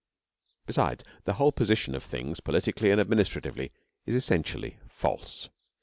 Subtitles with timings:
[0.65, 3.71] Besides, the whole position of things, politically and administratively,
[4.07, 5.49] is essentially false.